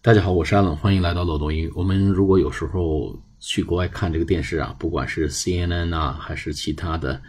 [0.00, 1.72] 大家好，我是阿冷，欢迎来到漏斗英语。
[1.74, 7.20] 我们如果有时候去国外看这个电视啊，不管是 CNN 啊，还是其他的，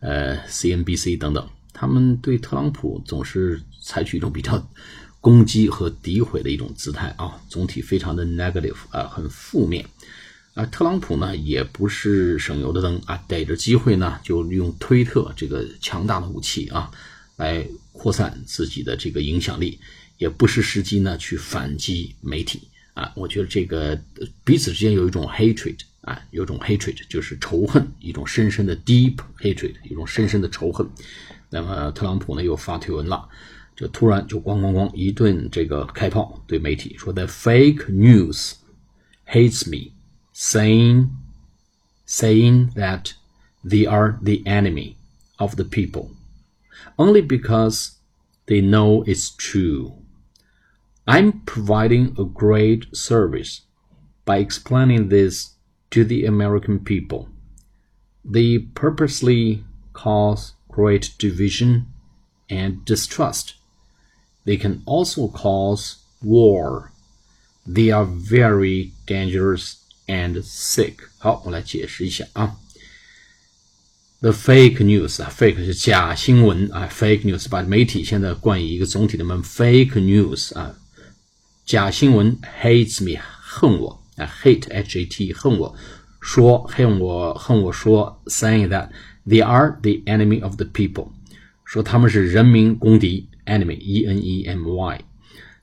[0.00, 4.60] 呃，CNBC 等等，他们对特朗普总是采取一种比较
[5.20, 9.86] 攻击和诋毁的一种姿态啊，总体非常的 negative 啊，很负面
[10.54, 10.66] 啊。
[10.66, 16.90] 特朗普呢，也不是省油的灯啊，逮着机会呢，就利用推特这个强大的武器啊，
[17.36, 19.78] 来扩散自己的这个影响力。
[20.17, 23.11] 也不失时机呢，去反击媒体啊！
[23.15, 23.99] 我觉得这个
[24.43, 30.87] 彼此之间有一种 hatred 啊，有一种 hatred 就是仇恨，一种深深的 deep hatred，一种深深的仇恨。
[31.49, 33.27] 那么特朗普呢又发推文了，
[33.75, 38.53] 就突然就咣咣咣一顿这个开炮，对媒体说：“The fake news
[39.25, 39.91] hates me,
[40.35, 41.09] saying
[42.07, 43.13] saying that
[43.65, 44.95] they are the enemy
[45.37, 46.09] of the people,
[46.97, 47.93] only because
[48.45, 49.93] they know it's true.”
[51.07, 53.61] I'm providing a great service
[54.23, 55.55] by explaining this
[55.89, 57.27] to the American people.
[58.23, 61.87] They purposely cause great division
[62.49, 63.55] and distrust.
[64.45, 66.91] They can also cause war.
[67.65, 70.97] They are very dangerous and sick.
[71.17, 72.57] 好，我来解释一下啊。
[74.21, 80.77] The fake news 啊，fake 是假新闻啊，fake news 把媒体现在冠以一个总体的门，fake news 啊。
[81.66, 85.74] 假新闻 hates me 恨我啊 hate h a t 恨我
[86.20, 88.90] 说恨我恨我说 saying that
[89.26, 91.08] they are the enemy of the people
[91.64, 95.04] 说他们是人民公敌 enemy e n e m y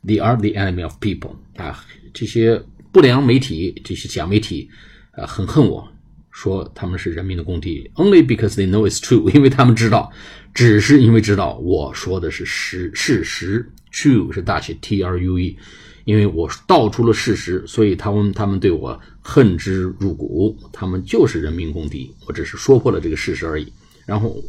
[0.06, 4.70] they are the enemy of people 啊这些不良媒体这些假媒体
[5.12, 5.88] 啊很恨我
[6.32, 10.12] 说他们是人民的公敌 only because they know it's true 因为他们知道
[10.54, 15.58] 只是因为知道我说的是实事实 true 是大写 t r u e
[16.06, 22.14] 因为我道出了事实，所以他们他们对我恨之入骨，他们就是人民公敌。
[22.28, 23.72] 我只是说破了这个事实而已。
[24.06, 24.44] 然后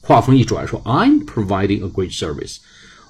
[0.00, 2.58] 话锋一转，说 I'm providing a great service，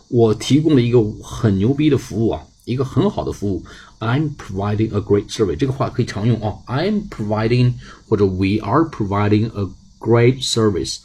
[0.08, 3.64] 我提供了一个很牛逼的服务啊，一个很好的服务。
[3.98, 6.62] I'm providing a great service，这个话可以常用哦。
[6.66, 7.74] I'm providing
[8.08, 9.68] 或者 We are providing a
[9.98, 11.00] great service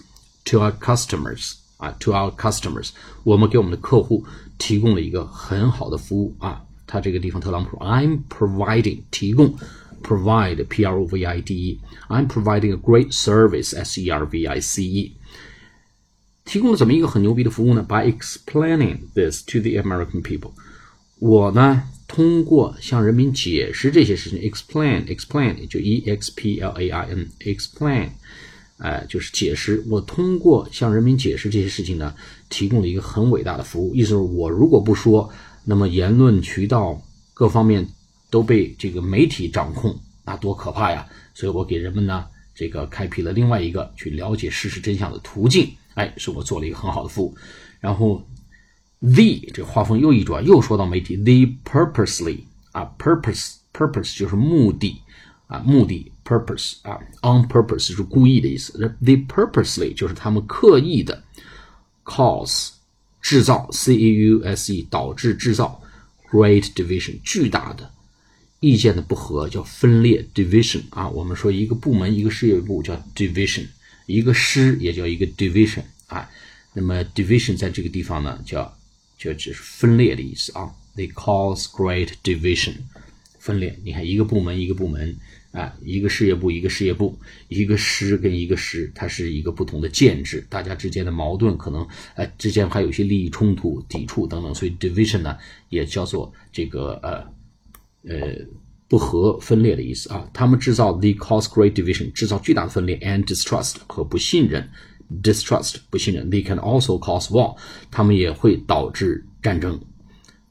[0.45, 2.91] to our customers 啊，to our customers，
[3.23, 4.23] 我们给我们的客户
[4.57, 6.61] 提供了一个很好的服务啊。
[6.86, 9.54] 他这个地方特朗普，I'm providing 提供，
[10.02, 14.44] provide p r o v i d e，I'm providing a great service s e r v
[14.44, 15.16] i c e，
[16.44, 17.86] 提供了怎么一个很牛逼的服务呢？
[17.88, 20.50] By explaining this to the American people，
[21.20, 28.08] 我呢通过向人民解释这些事情，explain explain 就 e x p l a i n explain，
[28.78, 29.84] 哎，就是解释。
[29.88, 32.12] 我通过向人民解释这些事情呢，
[32.48, 33.94] 提供了一个很伟大的服务。
[33.94, 35.30] 意思是我如果不说。
[35.67, 37.01] 那么言论渠道
[37.33, 37.85] 各方面
[38.29, 41.07] 都被这个媒体掌控，那多可怕呀！
[41.33, 45.69] 所以我给人们呢，这个开辟了另外一个去了解事实真相的途径。
[45.95, 47.35] 哎，是我做了一个很好的服务。
[47.79, 48.21] 然后
[48.99, 52.39] ，the 这个画风又一转，又说到媒体，the purposely
[52.71, 55.01] 啊，purpose purpose 就是目的
[55.47, 58.73] 啊，目的 purpose 啊，on purpose 是故意的意思。
[59.01, 61.23] the purposely 就是他们刻意的
[62.03, 62.69] cause。
[63.25, 65.81] 制造 c a u s e 导致制造
[66.29, 67.91] great division 巨大的
[68.59, 73.65] 意见的不合叫分裂 division 啊，我们说一个部门一个事业部叫 division，
[74.05, 76.29] 一个师也叫一个 division 啊。
[76.73, 78.77] 那么 division 在这个地方呢，叫
[79.17, 80.71] 就只是分裂的意思啊。
[80.95, 82.75] They cause great division
[83.39, 83.79] 分裂。
[83.83, 85.17] 你看一个部门一个部门。
[85.55, 87.17] 啊，一个事业部，一个事业部，
[87.47, 95.37] 一个师跟一个师，它是一个不同的建制，大家之间的矛盾可能，哎，之间还有一些利益冲突、抵触等等，所以 division 呢
[95.69, 98.35] 也叫做这个呃呃
[98.89, 100.29] 不和分裂的意思啊。
[100.33, 104.69] 他们制造 the cause great division，制造巨大的分裂 and distrust 和不信任
[105.23, 106.29] ，distrust 不信任。
[106.29, 107.55] They can also cause war，
[107.89, 109.79] 他们也会导致战争。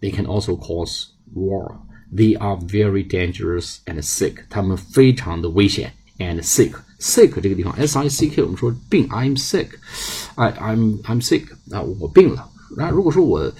[0.00, 1.76] They can also cause war。
[2.13, 4.37] They are very dangerous and sick.
[4.49, 6.71] 他们非常的危险 and sick.
[6.99, 9.67] Sick 这个地方，s i c k 我们说病，I'm sick.
[10.35, 12.49] I I'm I'm sick 啊，我病了。
[12.75, 13.53] 那如果说我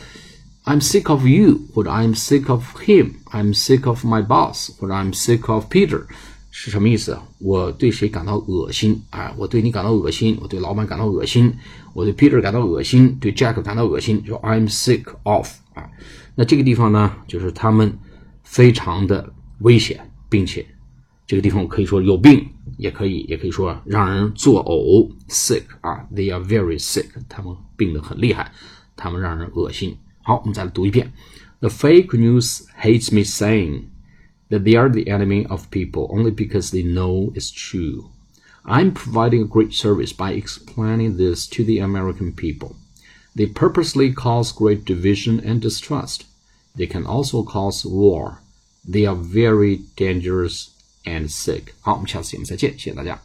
[0.66, 5.66] I'm sick of you，或者 I'm sick of him，I'm sick of my boss，或者 I'm sick of
[5.70, 6.02] Peter，
[6.52, 7.18] 是什么意思？
[7.38, 9.34] 我对谁感到恶心啊？
[9.38, 11.54] 我对你感到恶心，我对老板感到恶心，
[11.94, 15.88] 我对 Peter 感到恶心，对 Jack 感到恶心，就 I'm sick of 啊。
[16.36, 17.98] 那这个地方呢，就是他们。
[18.54, 20.66] 非常的危险，并且
[21.28, 22.48] 这个地方可以说有病，
[22.78, 28.52] 也可以也可以说让人作呕，sick 啊，they are very sick，他们病得很厉害，
[28.96, 29.98] 他们让人恶心。
[30.22, 31.12] 好，我们再来读一遍
[31.60, 33.84] The fake news hates me saying
[34.50, 38.06] that they are the enemy of people only because they know it's true.
[38.64, 42.76] I'm providing a great service by explaining this to the American people.
[43.36, 46.26] They purposely cause great division and distrust.
[46.76, 48.42] They can also cause war.
[48.90, 50.68] They are very dangerous
[51.04, 51.74] and sick.
[51.82, 53.22] 好，我们下次节目再见，谢谢大家。